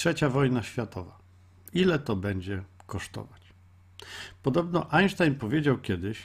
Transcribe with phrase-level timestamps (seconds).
[0.00, 1.18] Trzecia wojna światowa.
[1.72, 3.42] Ile to będzie kosztować?
[4.42, 6.22] Podobno Einstein powiedział kiedyś,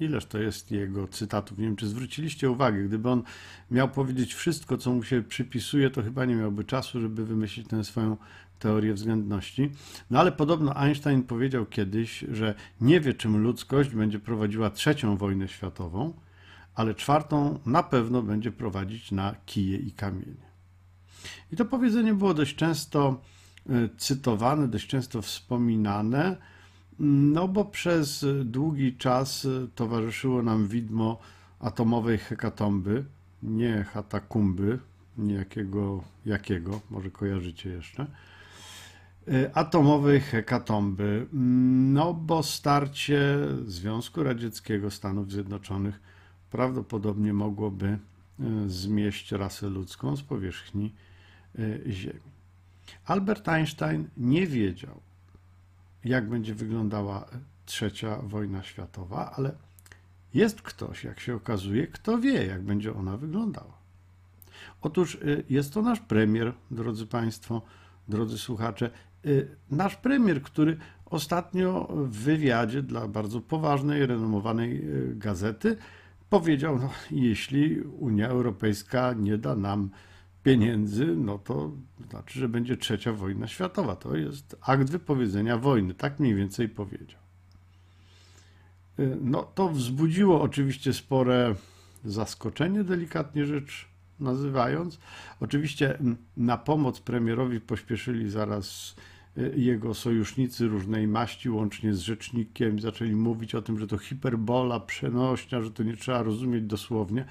[0.00, 3.22] ileż to jest jego cytatów, nie wiem czy zwróciliście uwagę, gdyby on
[3.70, 7.84] miał powiedzieć wszystko, co mu się przypisuje, to chyba nie miałby czasu, żeby wymyślić tę
[7.84, 8.16] swoją
[8.58, 9.70] teorię względności.
[10.10, 15.48] No ale podobno Einstein powiedział kiedyś, że nie wie, czym ludzkość będzie prowadziła trzecią wojnę
[15.48, 16.14] światową,
[16.74, 20.45] ale czwartą na pewno będzie prowadzić na kije i kamienie.
[21.52, 23.20] I to powiedzenie było dość często
[23.68, 26.36] e, cytowane, dość często wspominane,
[26.98, 31.18] no bo przez długi czas e, towarzyszyło nam widmo
[31.60, 33.04] atomowej hekatomby,
[33.42, 34.78] nie hatakumby,
[35.18, 35.44] nie
[36.24, 38.06] jakiego, może kojarzycie jeszcze,
[39.28, 41.26] e, atomowej hekatomby,
[41.92, 46.00] no bo starcie Związku Radzieckiego, Stanów Zjednoczonych
[46.50, 47.98] prawdopodobnie mogłoby
[48.66, 50.94] zmieść rasę ludzką z powierzchni
[51.90, 52.20] Ziemi.
[53.04, 55.00] Albert Einstein nie wiedział,
[56.04, 57.26] jak będzie wyglądała
[57.66, 59.54] trzecia wojna światowa, ale
[60.34, 63.78] jest ktoś, jak się okazuje, kto wie, jak będzie ona wyglądała.
[64.82, 67.62] Otóż y, jest to nasz premier, drodzy Państwo,
[68.08, 68.90] drodzy słuchacze,
[69.26, 74.84] y, nasz premier, który ostatnio w wywiadzie dla bardzo poważnej, renomowanej
[75.14, 75.76] gazety
[76.30, 79.90] powiedział, no, jeśli Unia Europejska nie da nam
[80.46, 81.72] pieniędzy, no to
[82.10, 83.96] znaczy, że będzie trzecia wojna światowa.
[83.96, 87.20] To jest akt wypowiedzenia wojny, tak mniej więcej powiedział.
[88.98, 91.54] Y, no to wzbudziło oczywiście spore
[92.04, 93.88] zaskoczenie, delikatnie rzecz
[94.20, 94.98] nazywając.
[95.40, 95.98] Oczywiście
[96.36, 98.96] na pomoc premierowi pośpieszyli zaraz
[99.56, 105.62] jego sojusznicy różnej maści, łącznie z rzecznikiem, zaczęli mówić o tym, że to hiperbola, przenośnia,
[105.62, 107.24] że to nie trzeba rozumieć dosłownie,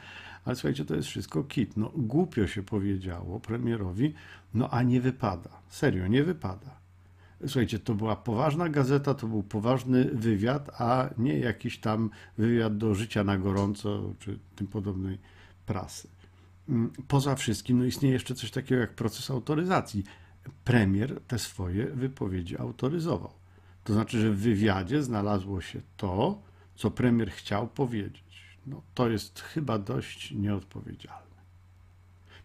[0.46, 1.78] ale słuchajcie, to jest wszystko kit.
[1.78, 4.14] No, głupio się powiedziało premierowi,
[4.54, 5.50] no a nie wypada.
[5.70, 6.76] Serio, nie wypada.
[7.42, 12.96] Słuchajcie, to była poważna gazeta, to był poważny wywiad, a nie jakiś tam wywiad do
[12.96, 15.18] życia na gorąco czy tym podobnej
[15.66, 16.08] prasy.
[16.70, 20.04] Mm, poza wszystkim, no istnieje jeszcze coś takiego jak proces autoryzacji.
[20.66, 23.34] Premier te swoje wypowiedzi autoryzował.
[23.84, 26.42] To znaczy, że w wywiadzie znalazło się to,
[26.76, 28.26] co premier chciał powiedzieć
[28.68, 31.36] no, to jest chyba dość nieodpowiedzialne.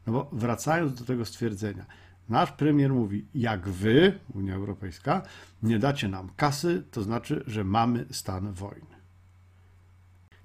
[0.06, 1.86] No bo wracając do tego stwierdzenia,
[2.28, 5.22] nasz premier mówi, jak wy, Unia Europejska,
[5.62, 9.00] nie dacie nam kasy, to znaczy, że mamy stan wojny.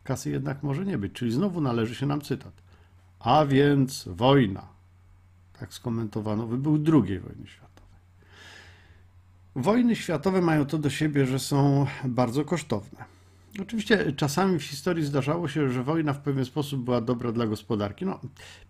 [0.03, 2.53] Kasy jednak może nie być, czyli znowu należy się nam cytat.
[3.19, 4.74] A więc wojna.
[5.59, 7.99] Tak skomentowano wybuch II wojny światowej.
[9.55, 13.05] Wojny światowe mają to do siebie, że są bardzo kosztowne.
[13.61, 18.05] Oczywiście czasami w historii zdarzało się, że wojna w pewien sposób była dobra dla gospodarki.
[18.05, 18.19] No,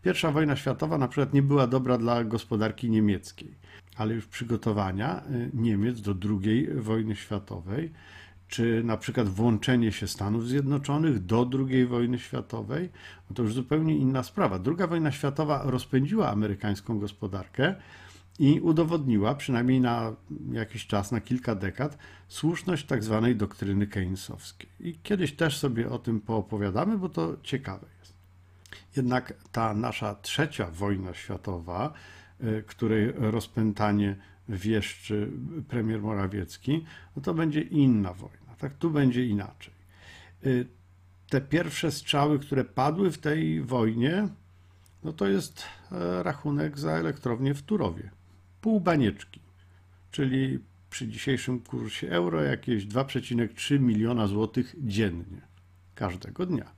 [0.02, 3.56] pierwsza wojna światowa na przykład nie była dobra dla gospodarki niemieckiej,
[3.96, 7.92] ale już przygotowania y, Niemiec do II wojny światowej,
[8.56, 12.90] czy na przykład włączenie się Stanów Zjednoczonych do II wojny światowej,
[13.30, 14.60] no to już zupełnie inna sprawa.
[14.60, 17.76] Druga wojna światowa rozpędziła amerykańską gospodarkę,
[18.40, 20.16] i udowodniła, przynajmniej na
[20.52, 24.70] jakiś czas, na kilka dekad, słuszność tak zwanej doktryny keynesowskiej.
[24.80, 28.14] I kiedyś też sobie o tym poopowiadamy, bo to ciekawe jest.
[28.96, 31.94] Jednak ta nasza trzecia wojna światowa,
[32.44, 34.16] y, której rozpętanie
[34.50, 35.32] wieszczy
[35.68, 38.45] premier Morawiecki, no to będzie inna wojna.
[38.58, 39.74] Tak, tu będzie inaczej.
[40.46, 40.68] Y,
[41.30, 44.28] te pierwsze strzały, które padły w tej wojnie,
[45.04, 48.10] no to jest e, rachunek za elektrownię w Turowie
[48.66, 49.40] pół banieczki,
[50.12, 55.42] czyli przy dzisiejszym kursie euro jakieś 2,3 miliona złotych dziennie,
[55.96, 56.72] każdego dnia.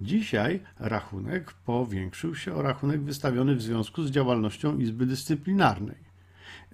[0.00, 6.04] Dzisiaj rachunek powiększył się o rachunek wystawiony w związku z działalnością Izby Dyscyplinarnej,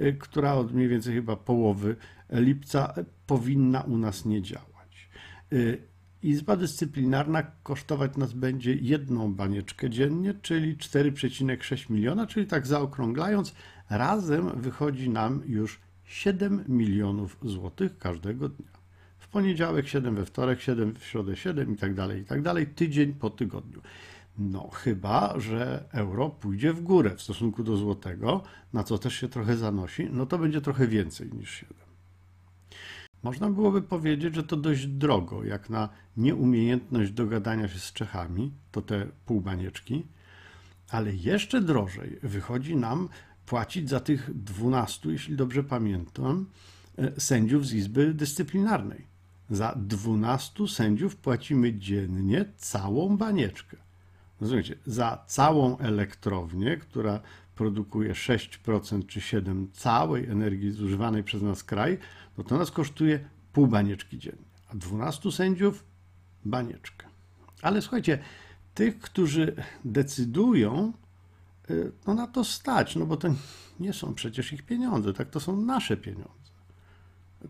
[0.00, 1.97] y, która od mniej więcej chyba połowy
[2.31, 2.94] lipca
[3.32, 5.09] powinna u nas nie działać.
[5.53, 5.82] Y,
[6.22, 13.54] Izba Dyscyplinarna kosztować nas będzie jedną banieczkę dziennie, czyli 4,6 miliona, czyli tak zaokrąglając
[13.91, 18.72] Razem wychodzi nam już 7 milionów złotych każdego dnia.
[19.18, 22.66] W poniedziałek 7, we wtorek 7, w środę 7 i tak dalej, i tak dalej,
[22.66, 23.80] tydzień po tygodniu.
[24.39, 28.42] No, chyba, że euro pójdzie w górę w stosunku do złotego,
[28.72, 31.81] na co też się trochę zanosi, no to będzie trochę więcej niż 7.
[33.22, 38.83] Można byłoby powiedzieć, że to dość drogo, jak na nieumiejętność dogadania się z Czechami, to
[38.83, 40.07] te półbanieczki,
[40.91, 43.09] ale jeszcze drożej wychodzi nam
[43.47, 46.47] płacić za tych 12, jeśli dobrze pamiętam,
[46.98, 49.07] e, sędziów z Izby Dyscyplinarnej.
[49.51, 53.77] Za 12 sędziów płacimy dziennie całą banieczkę.
[54.41, 57.21] Rozumiecie, za całą elektrownię, która
[57.54, 61.99] produkuje 6% czy 7% całej energii zużywanej przez nas kraj,
[62.39, 65.84] no to nas kosztuje pół banieczki dziennie, a 12 sędziów
[66.45, 67.07] banieczkę.
[67.63, 68.19] Ale słuchajcie,
[68.75, 70.93] tych, którzy decydują,
[71.71, 73.28] y, no na to stać, no bo to
[73.81, 76.33] nie są przecież ich pieniądze, tak, to są nasze pieniądze.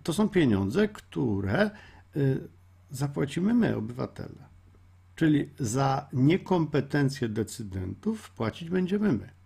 [0.03, 1.71] To są pieniądze, które
[2.17, 2.49] y,
[2.91, 4.53] zapłacimy my, obywatele.
[5.17, 9.42] Czyli za niekompetencje decydentów płacić będziemy my.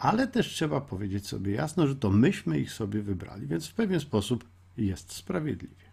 [0.00, 4.00] Ale też trzeba powiedzieć sobie jasno, że to myśmy ich sobie wybrali, więc w pewien
[4.00, 4.44] sposób
[4.76, 5.90] jest sprawiedliwie.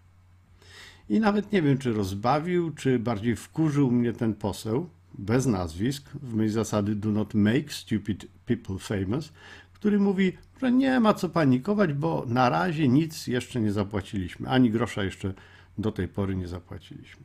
[1.09, 6.33] I nawet nie wiem, czy rozbawił, czy bardziej wkurzył mnie ten poseł, bez nazwisk, w
[6.33, 9.33] myśl zasady do not make stupid people famous,
[9.73, 14.71] który mówi, że nie ma co panikować, bo na razie nic jeszcze nie zapłaciliśmy, ani
[14.71, 15.33] grosza jeszcze
[15.77, 17.23] do tej pory nie zapłaciliśmy.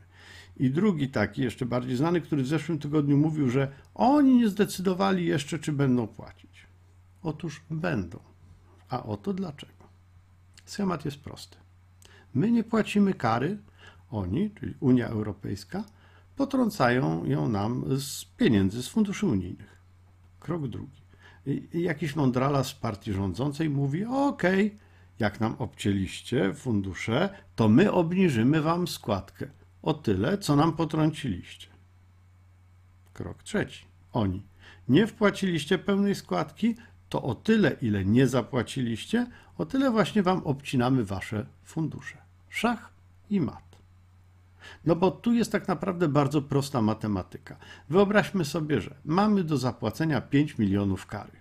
[0.56, 5.26] I drugi taki, jeszcze bardziej znany, który w zeszłym tygodniu mówił, że oni nie zdecydowali
[5.26, 6.51] jeszcze, czy będą płacić.
[7.22, 8.18] Otóż będą.
[8.88, 9.82] A oto dlaczego.
[10.64, 11.56] Schemat jest prosty.
[12.34, 13.58] My nie płacimy kary,
[14.10, 15.84] oni, czyli Unia Europejska,
[16.36, 19.82] potrącają ją nam z pieniędzy z funduszy unijnych.
[20.40, 21.02] Krok drugi.
[21.74, 24.42] Jakiś mądrala z partii rządzącej mówi: OK,
[25.18, 29.46] jak nam obcięliście fundusze, to my obniżymy wam składkę
[29.82, 31.68] o tyle, co nam potrąciliście.
[33.12, 33.84] Krok trzeci.
[34.12, 34.42] Oni.
[34.88, 36.74] Nie wpłaciliście pełnej składki,
[37.12, 39.26] to o tyle, ile nie zapłaciliście,
[39.58, 42.18] o tyle właśnie wam obcinamy wasze fundusze.
[42.48, 42.92] Szach
[43.30, 43.76] i mat.
[44.84, 47.56] No bo tu jest tak naprawdę bardzo prosta matematyka.
[47.88, 51.32] Wyobraźmy sobie, że mamy do zapłacenia 5 milionów kary.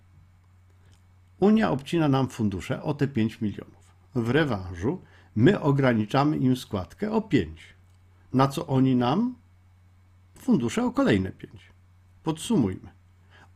[1.39, 3.95] Unia obcina nam fundusze o te 5 milionów.
[4.15, 5.01] W rewanżu
[5.35, 7.73] my ograniczamy im składkę o 5
[8.33, 9.35] na co oni nam?
[10.35, 11.53] Fundusze o kolejne 5.
[12.23, 12.89] Podsumujmy.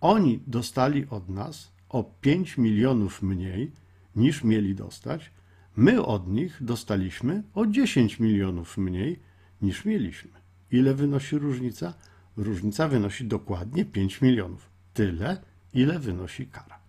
[0.01, 3.71] Oni dostali od nas o 5 milionów mniej
[4.15, 5.31] niż mieli dostać,
[5.75, 9.19] my od nich dostaliśmy o 10 milionów mniej
[9.61, 10.31] niż mieliśmy.
[10.71, 11.93] Ile wynosi różnica?
[12.37, 14.69] Różnica wynosi dokładnie 5 milionów.
[14.93, 15.41] Tyle,
[15.73, 16.79] ile wynosi kara.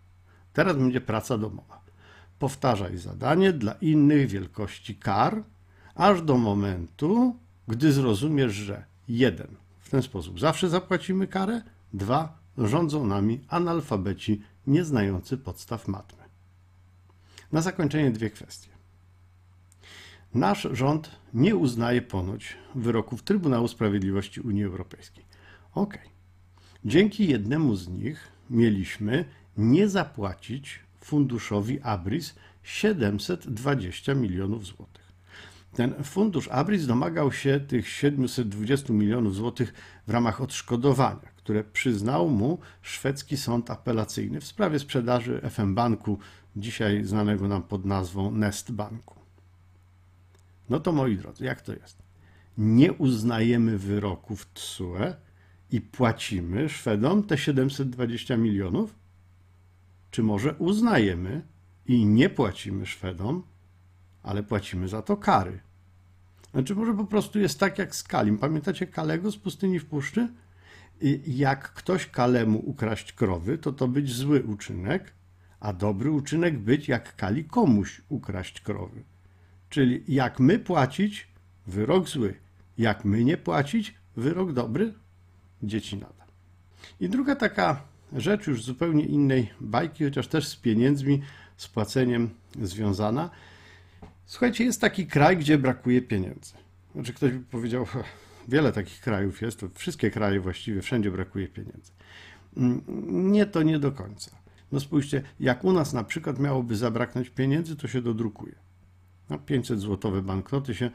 [0.53, 1.81] Teraz będzie praca domowa.
[2.39, 5.43] Powtarzaj zadanie dla innych wielkości kar,
[5.95, 7.37] aż do momentu,
[7.69, 9.49] gdy zrozumiesz, że jeden,
[9.81, 11.63] w ten sposób zawsze zapłacimy karę,
[11.93, 16.25] dwa, rządzą nami analfabeci nieznający podstaw matmy.
[17.53, 18.69] Na zakończenie dwie kwestie.
[20.35, 25.25] Nasz rząd nie uznaje ponoć wyroków Trybunału Sprawiedliwości Unii Europejskiej.
[25.75, 25.99] Ok.
[26.85, 29.25] Dzięki jednemu z nich mieliśmy
[29.57, 35.13] nie zapłacić funduszowi Abris 720 milionów złotych.
[35.75, 39.75] Ten fundusz Abris domagał się tych 720 milionów złotych
[40.07, 46.19] w ramach odszkodowania, które przyznał mu szwedzki sąd apelacyjny w sprawie sprzedaży FM Banku,
[46.57, 49.15] dzisiaj znanego nam pod nazwą Nest Banku.
[50.71, 52.03] No to moi drodzy, jak to jest?
[52.59, 55.15] Nie uznajemy wyroków TSUE
[55.71, 58.95] i płacimy Szwedom te 720 milionów?
[60.11, 61.43] Czy może uznajemy
[61.87, 63.43] i nie płacimy Szwedom,
[64.23, 65.61] ale płacimy za to kary?
[66.53, 68.39] Znaczy może po prostu jest tak jak z Kalim.
[68.39, 70.29] Pamiętacie Kalego z pustyni w puszczy?
[71.27, 75.13] Jak ktoś Kalemu ukraść krowy, to to być zły uczynek,
[75.61, 79.03] a dobry uczynek być jak Kali komuś ukraść krowy.
[79.71, 81.29] Czyli jak my płacić,
[81.67, 82.35] wyrok zły.
[82.79, 84.93] Jak my nie płacić, wyrok dobry,
[85.63, 86.27] dzieci nada.
[87.01, 91.23] I druga taka rzecz już zupełnie innej bajki, chociaż też z pieniędzmi,
[91.57, 92.31] z płaceniem
[92.63, 93.31] związana,
[94.27, 96.53] Słuchajcie, jest taki kraj, gdzie brakuje pieniędzy.
[96.95, 97.87] Znaczy ktoś by powiedział,
[98.49, 101.93] wiele takich krajów jest, to wszystkie kraje właściwie, wszędzie brakuje pieniędzy.
[102.57, 102.83] Mm,
[103.33, 104.31] nie, to nie do końca.
[104.73, 108.55] No spójrzcie, jak u nas na przykład miałoby zabraknąć pieniędzy, to się dodrukuje.
[109.31, 110.91] No 500 złotowe banknoty się e,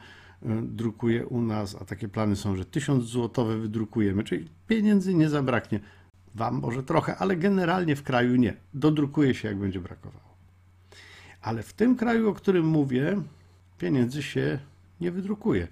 [0.62, 5.80] drukuje u nas, a takie plany są, że 1000 złotowe wydrukujemy, czyli pieniędzy nie zabraknie.
[6.34, 8.56] Wam może trochę, ale generalnie w kraju nie.
[8.74, 10.32] Dodrukuje się, jak będzie brakowało.
[11.42, 13.22] Ale w tym kraju, o którym mówię,
[13.78, 14.58] pieniędzy się
[15.00, 15.68] nie wydrukuje,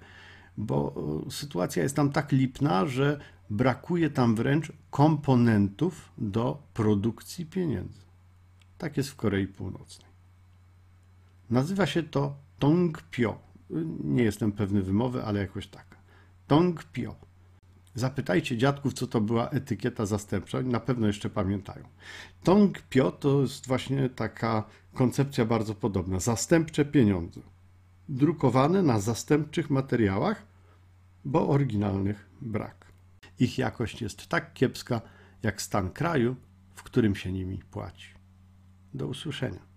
[0.57, 0.93] bo
[1.27, 8.01] e, sytuacja jest tam tak lipna, że brakuje tam wręcz komponentów do produkcji pieniędzy.
[8.77, 10.11] Tak jest w Korei Północnej.
[11.49, 13.39] Nazywa się to Tongpyo.
[14.03, 15.85] Nie jestem pewny wymowy, ale jakoś tak.
[16.47, 17.15] Tongpyo.
[17.95, 21.85] Zapytajcie dziadków, co to była etykieta zastępcza, na pewno jeszcze pamiętają.
[22.43, 26.19] Tong Pio to jest właśnie taka koncepcja bardzo podobna.
[26.19, 27.41] Zastępcze pieniądze.
[28.09, 30.45] Drukowane na zastępczych materiałach,
[31.25, 32.85] bo oryginalnych brak.
[33.39, 35.01] Ich jakość jest tak kiepska,
[35.43, 36.35] jak stan kraju,
[36.75, 38.13] w którym się nimi płaci.
[38.93, 39.70] Do usłyszenia.